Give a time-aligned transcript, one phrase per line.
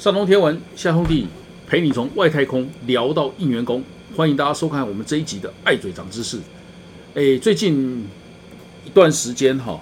[0.00, 1.26] 上通天文，下通地理，
[1.66, 3.84] 陪你从外太空聊到应员工。
[4.16, 6.38] 欢迎大家收看我们这一集的爱嘴长知识。
[7.12, 8.08] 诶，最近
[8.86, 9.78] 一段时间哈，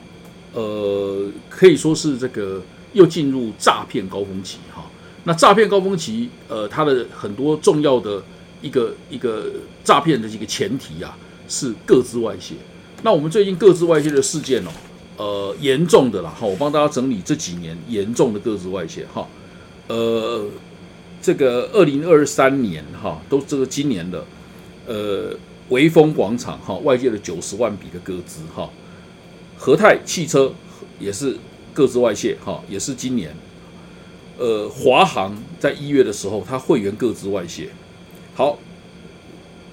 [0.54, 2.60] 呃，可以说是这个
[2.94, 4.84] 又进入诈骗高峰期哈。
[5.22, 8.20] 那诈骗高峰期，呃，它的很多重要的
[8.60, 9.46] 一个一个
[9.84, 11.16] 诈骗的一个前提啊，
[11.48, 12.56] 是各自外泄。
[13.04, 14.70] 那我们最近各自外泄的事件哦，
[15.16, 19.24] 呃，严重的啦哈，我帮大家整理这几年严重的各自外泄哈。
[19.88, 20.46] 呃，
[21.22, 24.24] 这个二零二三年哈，都这个今年的，
[24.86, 25.34] 呃，
[25.70, 28.68] 维丰广场哈，外界的九十万笔的各资哈，
[29.56, 30.52] 和泰汽车
[31.00, 31.36] 也是
[31.72, 33.34] 各自外泄哈，也是今年，
[34.36, 37.70] 呃，华航在一月的时候，它会员各自外泄，
[38.34, 38.58] 好，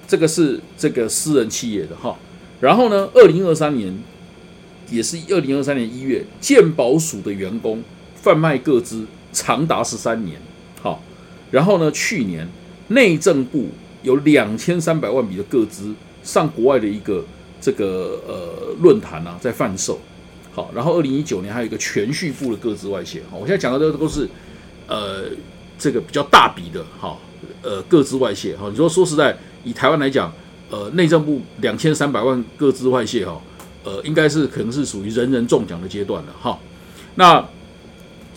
[0.08, 2.16] 这个是这个私人企业的哈，
[2.60, 3.94] 然后呢，二零二三年
[4.90, 7.82] 也是二零二三年一月，鉴宝署的员工
[8.14, 9.04] 贩卖各资。
[9.36, 10.40] 长达十三年，
[10.80, 11.02] 好，
[11.50, 11.92] 然后呢？
[11.92, 12.48] 去年
[12.88, 13.68] 内政部
[14.02, 17.22] 有两千三百万笔的个资上国外的一个
[17.60, 20.00] 这个呃论坛啊，在贩售，
[20.54, 24.26] 好，然后二零一九年还有一个全序部的个资外泄，好，我现在讲的这个都是
[24.86, 25.24] 呃
[25.78, 27.20] 这个比较大笔的，好，
[27.60, 30.32] 呃个资外泄，哈，你说说实在，以台湾来讲，
[30.70, 33.38] 呃内政部两千三百万个资外泄，哈，
[33.84, 36.58] 呃应该是可能是属于人人中奖的阶段了，哈，
[37.16, 37.46] 那。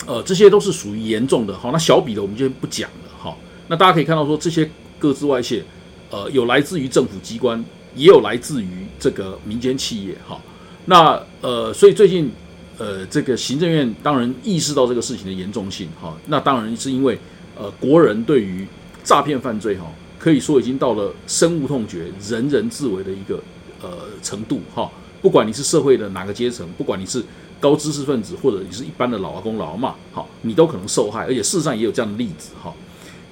[0.06, 3.36] 呃，这些都是属于严重的，好，那小笔的我们就不讲了，哈。
[3.68, 5.62] 那大家可以看到说，这些各自外泄，
[6.10, 7.62] 呃，有来自于政府机关，
[7.94, 10.40] 也有来自于这个民间企业，哈。
[10.86, 12.32] 那呃，所以最近
[12.78, 16.16] 呃，这个行政院当然意识到这个事情的严重性，哈。
[16.26, 17.18] 那当然是因为
[17.56, 18.66] 呃，国人对于
[19.04, 19.84] 诈骗犯罪，哈，
[20.18, 23.38] 可以说已经到了深恶痛绝、人人自危的一个
[23.82, 23.90] 呃
[24.22, 24.90] 程度，哈。
[25.20, 27.22] 不管你是社会的哪个阶层，不管你是。
[27.60, 32.72] 高知识分子或者你是一般的老阿公老阿妈，好，你都可能受害，而且事实上也有这样的例子，哈。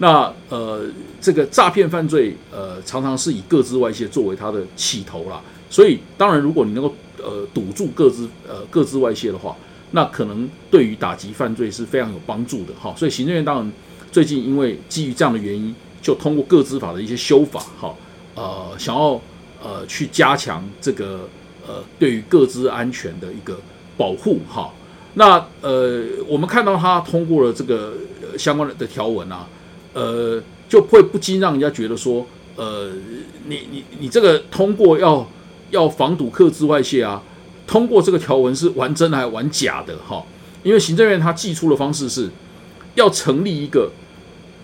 [0.01, 0.87] 那呃，
[1.21, 5.41] 这个诈骗犯罪，呃，常常是以各自外泄作为它的起头啦。
[5.69, 9.57] 所以，当然，如果你能够呃堵住各自呃各自外泄的话，
[9.91, 12.95] 那可能对于打击犯罪是非常有帮助的，哈。
[12.97, 13.73] 所以，行政院当然
[14.13, 17.93] 最近因为基于这样的原因，就通过各自法的一些修法，哈，
[18.37, 19.21] 呃，想要
[19.61, 21.29] 呃去加强这个
[21.67, 23.59] 呃对于各自安全的一个。
[23.99, 24.73] 保护哈，
[25.15, 27.95] 那呃，我们看到他通过了这个
[28.39, 29.45] 相关的的条文啊，
[29.93, 32.93] 呃，就会不禁让人家觉得说，呃，
[33.49, 35.29] 你你你这个通过要
[35.71, 37.21] 要防堵客资外泄啊，
[37.67, 40.25] 通过这个条文是玩真的还玩假的哈？
[40.63, 42.31] 因为行政院他寄出的方式是
[42.95, 43.91] 要成立一个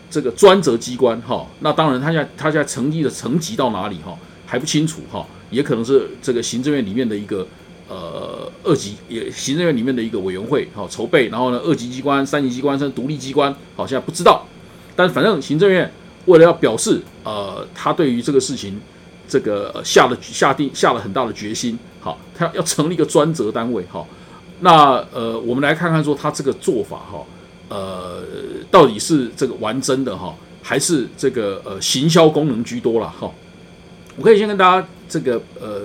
[0.09, 7.45] 这个专责机关哈，那当然他现在他现在成立的层级到哪里哈还不清楚哈，也可能是这个行政院里面的一个。
[7.87, 14.47] 呃，二级也行政院里面的一个委员会，好筹备，然后呢，二级机关、三级机关甚至独立机关，好现在不知道，
[14.97, 15.93] 但反正行政院
[16.27, 18.81] 为了要表示，呃，他对于这个事情，
[19.29, 24.09] 这个下了下定下了很大的决心，好，他要成立一个专责单位，好，
[24.61, 27.27] 那呃，我们来看看说他这个做法，哈，
[27.69, 28.23] 呃，
[28.71, 33.31] 到底是这个玩真的哈，还是这个呃行销功能居多了，哈，
[34.17, 35.81] 我可以先跟大家这个呃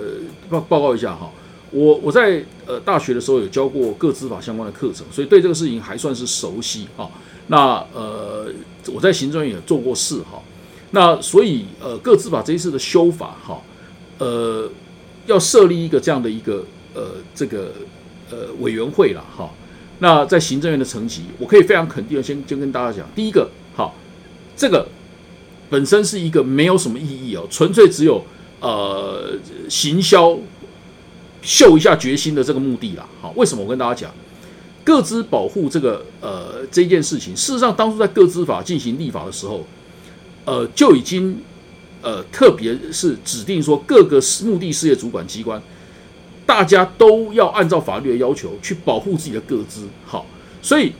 [0.48, 1.30] 报报告一下哈。
[1.72, 7.08] 我我在呃大学的时候有教过各资法相关的课程，所以对这个事情还算是熟悉哈。
[7.46, 8.46] 那呃
[8.92, 10.42] 我在行政院也做过事哈。
[10.90, 13.62] 那所以呃各资法这一次的修法哈，
[14.18, 14.68] 呃
[15.26, 17.72] 要设立一个这样的一个呃这个
[18.30, 19.48] 呃委员会了哈。
[20.00, 23.94] 那在行政院的层级，我可以非常肯定的先先跟大家讲，第一个好，
[24.56, 24.88] 这个
[25.68, 28.24] 本身是一个没有什么意义哦，纯粹只有
[28.60, 29.38] 呃
[29.68, 30.36] 行销。
[31.42, 34.14] 秀一下决心的这个目的啦，好，为什么我跟大家讲，
[34.84, 39.64] 各资保护这个呃这件事情，事实上当初在各资法进行立法的时候，
[40.44, 41.38] 呃就已经
[42.02, 45.62] 呃特别是指定说各个目的事业主管机关，
[46.44, 50.26] 大家都要按照法律的要求去保护自己的各资，好，
[50.60, 50.92] 所以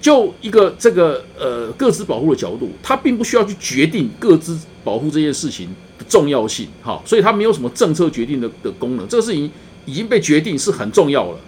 [0.00, 9.50] 就一个这个呃各资保护的角度，它并不需要去决定各资保护这件事情的重要性，好，所以它没有什么政策决定的的功能，这个事情。
[9.86, 11.38] 已经被决定是很重要了，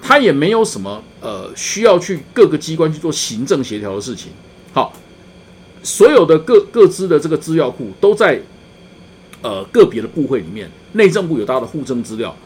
[0.00, 4.30] 他也没有什么呃需要去各个机关去做行政协调的事情。
[4.72, 4.92] 好，
[5.82, 8.40] 所有的各各支的这个资料库都在
[9.42, 12.36] 呃个别的部会里面，内政部有大家的户政资料，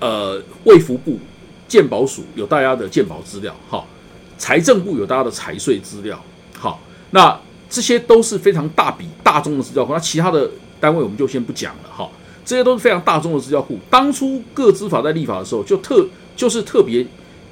[0.00, 1.18] 呃，卫福部
[1.66, 3.86] 鉴保署有大家的鉴保资料，好，
[4.36, 6.22] 财政部有大家的财税资料，
[6.58, 6.80] 好，
[7.10, 7.38] 那
[7.70, 10.50] 这些都是非常大笔大宗的资料库，那其他的
[10.80, 12.08] 单位我们就先不讲了，哈。
[12.48, 13.78] 这些都是非常大众的资料库。
[13.90, 17.06] 当初各资法在立法的时候，就特就是特别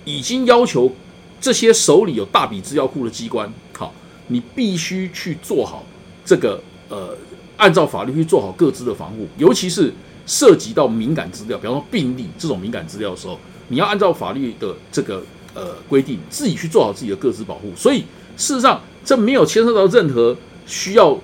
[0.06, 0.90] 已经要求
[1.38, 3.92] 这些手里有大笔资料库的机关，好，
[4.28, 5.84] 你必须去做好
[6.24, 7.14] 这个呃，
[7.58, 9.92] 按照法律去做好各自的防护，尤其是
[10.26, 13.38] 涉及到敏感资料，比方说病例这种敏感资料的时候，
[13.68, 15.22] 你要按照法律的这个
[15.52, 17.70] 呃规定，自己去做好自己的各自保护。
[17.76, 17.98] 所以
[18.38, 20.34] 事实上，这没有牵涉到任何
[20.66, 21.18] 需要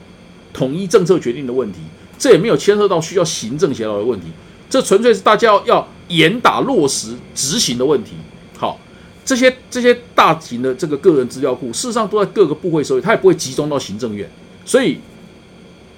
[0.53, 1.79] 统一政策决定的问题，
[2.23, 4.29] 这也没有牵涉到需要行政协调的问题，
[4.71, 8.13] 这纯粹是大家要严打落实执行的问题。
[8.57, 8.79] 好，
[9.25, 14.31] 这些这些大型的这个个人资料库，事实上都在各个部会手里，它也不会集中到行政院，
[14.65, 14.99] 所以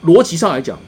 [0.06, 0.79] 逻辑上来讲，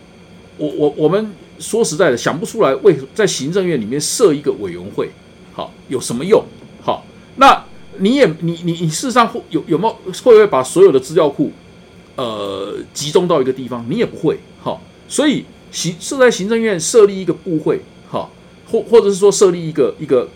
[0.57, 5.11] 我我我们说实在的，想不出来为在行政院里面设一个委员会，
[5.53, 6.43] 好有什么用？
[6.83, 7.05] 好，
[7.37, 7.63] 那
[7.99, 11.53] 你也你你你事实上会有有没有会不会把所有的资料库
[12.15, 13.85] 呃集中到一个地方？
[13.87, 17.81] 你也不会，好，所以行设在行政院设立一个部会，
[18.11, 18.29] 哈，
[18.71, 20.29] 或或者是说设立一个一个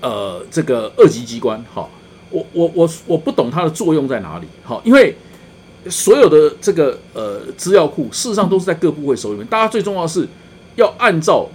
[0.00, 1.88] 呃这个二级机关，哈，
[2.30, 5.14] 我我我我不懂它的作用在哪里，哈，因为。
[5.88, 9.46] 所有的这个呃资料库，事实上都是在各部会手里面。
[9.46, 10.28] 大家最重要的是
[10.74, 11.48] 要按照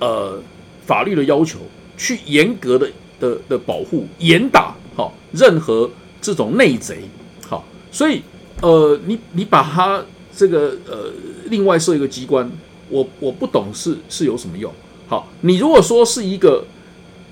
[0.00, 0.38] 呃
[0.84, 1.60] 法律的要求，
[1.96, 2.90] 去严格的
[3.20, 5.88] 的的保护、严打哈任何
[6.20, 7.02] 这种内贼。
[7.48, 8.20] 好，所以
[8.60, 10.04] 呃，你你把它
[10.38, 11.10] 这个呃
[11.46, 12.48] 另外设一个机关，
[12.88, 14.72] 我我不懂是是有什么用。
[15.08, 16.64] 好，你如果说是一个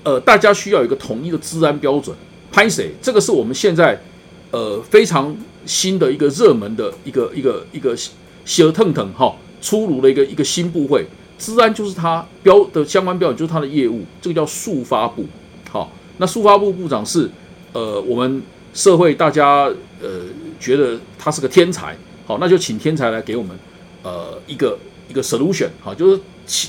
[0.03, 2.13] 呃大家需要一个统一的治安标准，
[2.51, 2.91] 拍谁？
[3.01, 4.01] 这个是我们现在
[4.51, 5.33] 呃非常。
[5.67, 7.93] 新的一个热门的一个一个一个
[8.45, 11.05] 小腾腾哈出炉的一个一个新部会，
[11.37, 15.25] 治安就是它标的相关标准，就是它的业务，这个叫速发部。
[15.69, 17.29] 好，那速发部部长是
[17.73, 18.41] 呃我们
[18.73, 19.69] 社会大家
[20.01, 20.21] 呃
[20.57, 23.57] 觉得他是个天才，好，那就请天才来给我们
[24.03, 24.77] 呃一个
[25.09, 26.21] 一个 solution，好，就是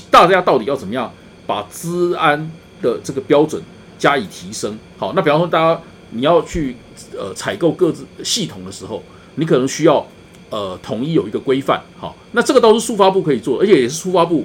[0.09, 1.13] 大家到底要怎么样
[1.45, 2.49] 把治安
[2.81, 3.61] 的这个标准
[3.99, 4.79] 加以提升。
[4.97, 5.79] 好，那比方说大家。
[6.11, 6.75] 你要去
[7.15, 9.03] 呃采购各自系统的时候，
[9.35, 10.03] 你可能需要
[10.49, 14.43] 呃统一有一个规范，好，那这个都是速发部可以做，而且也是速发部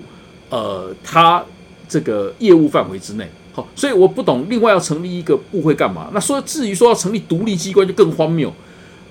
[0.50, 1.42] 呃它
[1.88, 6.10] 这个业务范围之内，好，所以我不懂另外要成立一个部会干嘛？
[6.12, 8.52] 那说至于说要成立独立机关就更荒谬，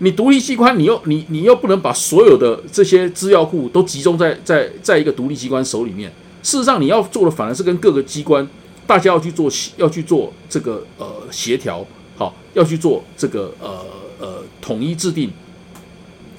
[0.03, 6.11] 你独立机关你又你你又不能把所有的这些资料库都集中在在在一个独立机关手里面，
[6.43, 8.45] 事实上你要做的反而是跟各个机关
[8.85, 11.85] 大家要去做要去做这个呃协调。
[12.15, 13.79] 好，要去做这个呃
[14.19, 15.31] 呃统一制定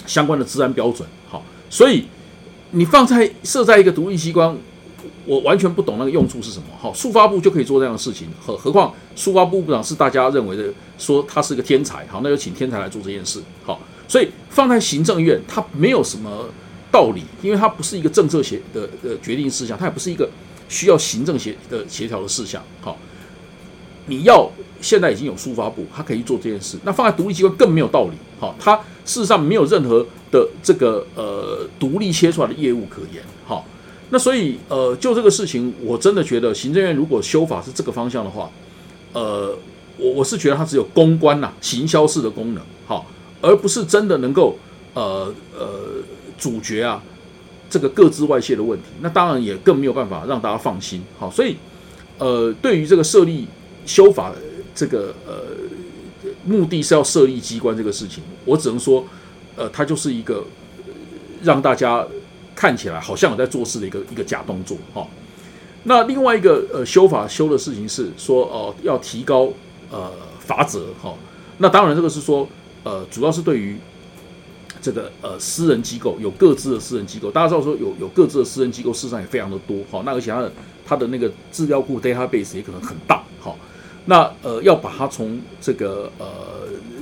[0.07, 1.09] 相关的治安标准。
[1.29, 2.05] 好，所以
[2.71, 4.57] 你放在设在一个独立机关，
[5.27, 6.67] 我完全不懂那个用处是什么。
[6.79, 10.65] 好，速发部就可以做这样的事情，何何况速发部部长是大家认为的
[10.99, 12.07] 说他是个天才。
[12.07, 13.43] 好，那就请天才来做这件事。
[13.65, 16.49] 好，所以放在行政院，它没有什么
[16.91, 20.29] 道理，因为它不是一个政策协的的决定事项，它也不是一个
[20.69, 22.63] 需要行政协的协调的事项。
[22.81, 22.97] 好。
[24.07, 24.47] 你要
[24.83, 26.77] 现在已经有书发部，他可以做这件事。
[26.85, 28.11] 那放在独立机关更没有道理。
[28.39, 33.25] 好，它事实上没有任何的这个呃独立切出来的业务可言。
[33.47, 33.65] 好，
[34.15, 38.49] 那所以呃就这个事情，我真的觉得行政院如果修法是这个方向的话，
[39.13, 39.59] 呃，
[39.97, 44.57] 我我是觉得它只有公关呐、行销式的功能，好，而不是真的能够
[44.95, 45.81] 呃呃
[46.39, 47.03] 主角啊
[47.69, 48.85] 这个各自外泄的问题。
[49.01, 51.03] 那当然也更没有办法让大家放心。
[51.19, 51.57] 好，所以
[52.19, 53.49] 呃对于这个设立。
[53.87, 54.33] 修法
[54.75, 55.35] 这个呃
[56.47, 59.05] 目的是要设立机关这个事情，我只能说，
[59.57, 60.43] 呃，它就是一个
[61.43, 62.03] 让大家
[62.55, 65.07] 看起来好像有在做事的一个一个假动作哈。
[65.85, 69.53] 那另外一个呃修法修的事情是说哦要提高
[69.91, 71.15] 呃罚则哈。
[71.59, 72.49] 那当然这个是说
[72.85, 73.77] 呃主要是对于
[74.81, 80.03] 这个呃私人机构有各自的私人机构，大家知道说有有各自的私人机构事实上也非常的多哈。
[80.05, 80.53] 那而且它的
[80.87, 83.55] 它的那个资料库 database 也可能很大哈。
[84.07, 86.27] 那呃，要把它从这个呃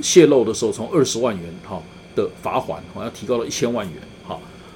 [0.01, 1.83] 泄露的时候，从二十万元哈
[2.15, 4.01] 的罚款，好像提高了一千万元。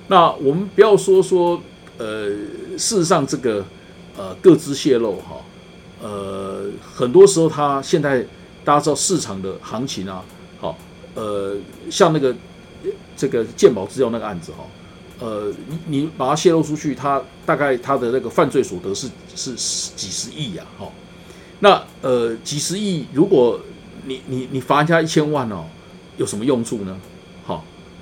[0.08, 1.60] 那我们不要说说
[1.98, 2.28] 呃，
[2.78, 3.64] 事实上这个
[4.16, 5.36] 呃各自泄露哈，
[6.00, 8.24] 呃很多时候它现在
[8.64, 10.22] 大家知道市场的行情啊，
[10.60, 10.76] 好
[11.14, 11.56] 呃
[11.90, 12.34] 像那个
[13.16, 14.64] 这个鉴宝资料那个案子哈，
[15.18, 20.86] 呃你你把它泄露出去，它大概它的那个犯罪所得是是几十亿呀，哈。
[21.60, 23.58] 那呃几十亿，如果
[24.04, 25.64] 你你你罚人家一千万哦，
[26.16, 26.96] 有什么用处呢？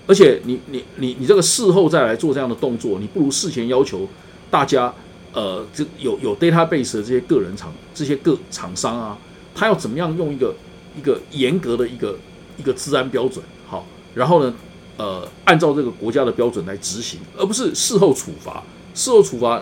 [0.06, 4.08] 而且你你你你这个事后再来做这样的动作，你不如事前要求
[4.50, 4.92] 大家，
[5.32, 9.16] 呃，这有有 database 的这些个人厂这些个厂商啊，
[9.54, 10.54] 他要怎么样用一个
[10.96, 12.16] 一个严格的一个
[12.58, 14.54] 一个治安标准，好，然后呢，
[14.96, 18.62] 呃，按照这个国家的标准来执行，而不是事后处罚。
[18.94, 19.60] 事后处罚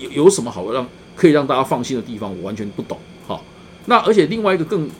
[0.00, 0.86] 有有什么好让？
[1.16, 2.98] 可以让大家放心的地方，我完全不懂。
[3.24, 3.40] 好，
[3.86, 4.90] 那而且另外一个更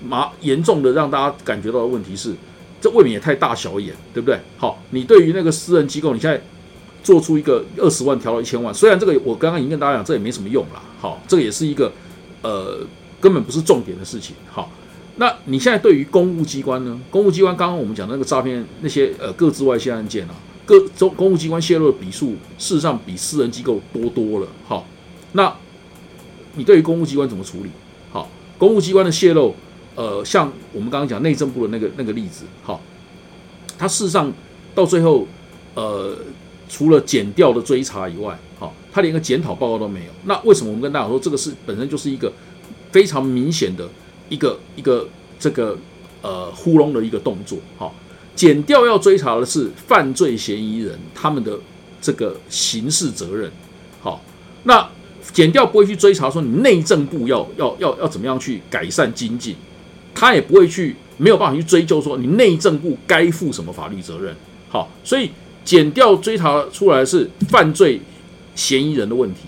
[0.00, 2.32] 麻严重的让大家感觉到的问题是，
[2.84, 4.38] 这未免也太大小眼，对不对？
[4.58, 6.38] 好，你对于那个私人机构，你现在
[7.02, 10.82] 做出一个二十万调到一千万，虽然这个我刚刚已经跟大家讲，这也没什么用啦。
[11.00, 11.90] 好，这个也是一个
[12.42, 12.86] 呃
[13.22, 14.36] 根本不是重点的事情。
[14.50, 14.70] 好，
[15.16, 17.00] 那你现在对于公务机关呢？
[17.10, 20.34] 公务机关刚刚我们讲的那个诈骗那些呃各自外泄案件啊，
[20.66, 24.48] 各中公务机关泄露的笔数，事实上比私人机构多多了。
[24.68, 24.86] 好，
[25.32, 25.50] 那
[26.54, 27.70] 你对于公务机关怎么处理？
[28.12, 29.54] 好，公务机关的泄露。
[29.96, 32.80] 呃，像我们刚刚讲内政部的那个那个例子，好，
[33.78, 34.32] 它事实上
[34.74, 35.26] 到最后，
[35.74, 36.16] 呃，
[36.68, 40.06] 除了减掉的追查以外，好，它连个检讨报告都没有。
[40.24, 42.32] 那为什么我们跟大家说这个是本身就是一个
[42.90, 43.88] 非常明显的
[44.28, 45.08] 一个一个
[45.38, 45.78] 这个
[46.22, 47.58] 呃糊弄的一个动作？
[47.78, 47.94] 好，
[48.34, 51.56] 减掉要追查的是犯罪嫌疑人他们的
[52.02, 53.48] 这个刑事责任，
[54.00, 54.20] 好，
[54.64, 54.90] 那
[55.32, 59.54] 减掉不会去追查说你内政部要要要要怎么样去改善精进。
[60.14, 64.34] 他也不会去，没有办法去追究说你内政部该负什么法律责任。
[64.68, 65.30] 好，所以
[65.64, 68.00] 减掉追查出来是犯罪
[68.54, 69.40] 嫌疑人的问题。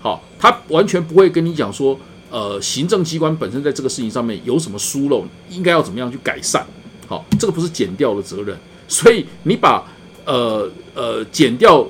[0.00, 1.98] 好，他完全不会跟你讲说，
[2.30, 6.66] 呃，行政机关本身在这个事情上面有什么疏漏，应该要怎么样去改善。
[7.06, 8.56] 好，这个不是减掉的责任。
[8.86, 9.84] 所以你把
[10.24, 11.86] 呃呃减掉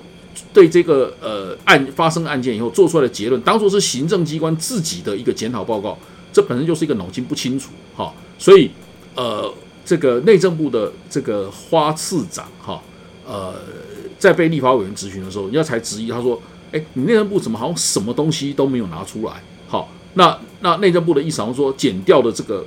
[0.52, 5.98] 对这个呃案发生案件以后做出来的结论，当做是行政机关自己的一个检讨报告。
[6.38, 8.70] 这本身就是一个脑筋不清楚，哈，所以，
[9.16, 9.52] 呃，
[9.84, 12.80] 这个内政部的这个花次长，哈，
[13.26, 13.56] 呃，
[14.20, 16.40] 在被立法委员质询的时候，人家才质疑，他说，
[16.70, 19.42] 哎，你内政部怎么好像什么东西都没有拿出来？
[19.66, 22.64] 好，那那内政部的意思好像说，减掉的这个，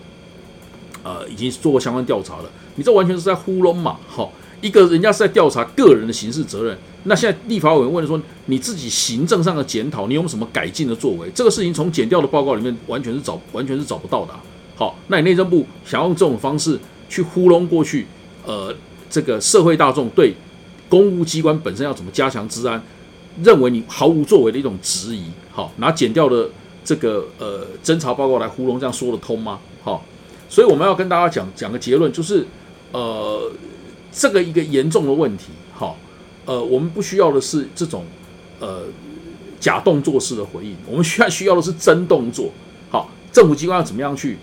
[1.02, 4.34] 呃，已经做过相关调查了，你这完全是在糊弄嘛，好。
[4.60, 11.30] 一个人家是在调查个人的刑事责任，那现在立法委员问说，你自己行政上的检讨，你有什么改进的作为？
[11.34, 14.34] 这个事情从检调的报告里面完全是找完全是找不到的。
[14.76, 16.80] 好，那你内政部想用这种方式
[17.10, 18.06] 去糊弄过去，
[18.46, 18.76] 呃，
[19.10, 20.34] 这个社会大众对
[20.88, 22.82] 公务机关本身要怎么加强治安，
[23.44, 25.24] 认为你毫无作为的一种质疑。
[25.52, 26.50] 好，拿减调的
[26.86, 29.60] 这个呃侦查报告来糊弄，这样说得通吗？
[29.84, 30.06] 好，
[30.50, 32.46] 所以我们要跟大家讲讲个结论，就是
[32.92, 33.52] 呃。
[34.14, 35.98] 这个一个严重的问题，好，
[36.46, 38.06] 呃，我们不需要的是这种
[38.60, 38.84] 呃
[39.60, 42.52] 假动作式的回应，我们需要需要的是真动作。
[42.90, 44.38] 好，政府机关要怎么样去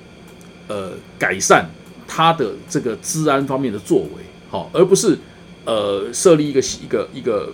[0.68, 1.68] 呃改善
[2.06, 5.18] 它的这个治安方面的作为，好，而不是
[5.64, 7.52] 呃设立一个一个一个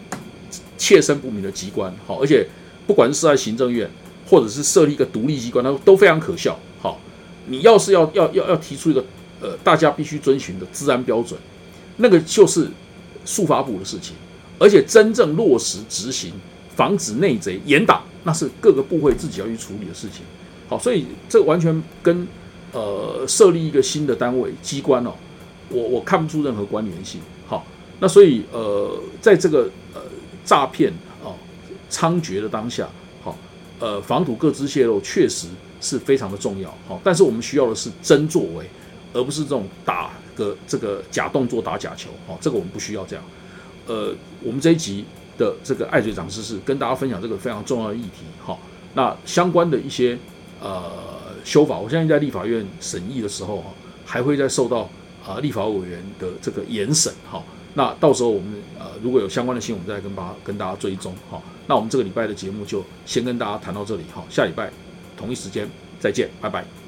[0.76, 2.46] 切身不明的机关，好，而且
[2.86, 3.90] 不管是在行政院，
[4.28, 6.58] 或者是设立一个独立机关，它都非常可笑。
[6.80, 7.00] 好，
[7.46, 9.02] 你要是要要要要提出一个
[9.40, 11.40] 呃大家必须遵循的治安标准。
[11.96, 12.68] 那个就是
[13.24, 14.16] 速发部的事情，
[14.58, 16.32] 而且真正落实执行、
[16.74, 20.22] 防止内贼严打，那是各个部会自己要去处理的事情。
[20.68, 22.26] 好，所以这完全跟
[22.72, 25.12] 呃设立一个新的单位机关哦，
[25.68, 27.20] 我我看不出任何关联性。
[27.46, 27.66] 好，
[28.00, 30.00] 那所以呃，在这个呃
[30.44, 30.92] 诈骗
[31.22, 31.32] 啊
[31.90, 32.88] 猖獗的当下，
[33.22, 33.36] 好，
[33.78, 35.48] 呃防堵各资泄露确实
[35.80, 36.72] 是非常的重要。
[36.88, 38.64] 好，但是我们需要的是真作为，
[39.12, 40.10] 而不是这种打。
[40.36, 43.24] 个这个假动作打假球，哦，这个我们不需要这样。
[43.86, 45.04] 呃，我们这一集
[45.36, 48.56] 的这个爱嘴长知识，跟大家分享这个非常重要的议题，哈。
[48.94, 50.18] 那相关的一些
[50.60, 50.90] 呃
[51.44, 53.70] 修法，我相信在立法院审议的时候，哈，
[54.04, 54.88] 还会再受到
[55.26, 57.42] 啊立法委员的这个严审，哈。
[57.74, 61.42] 那到时候我们呃如果有相关的新闻，我们再跟大跟大家追踪，哈。
[61.66, 64.22] 那我们这个礼拜的节目就先跟大家谈到这里，哈。
[64.30, 64.70] 下礼拜
[65.16, 66.83] 同一时间再见，拜拜。